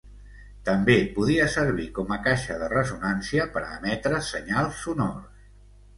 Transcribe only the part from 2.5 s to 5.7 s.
de ressonància per a emetre senyals sonors.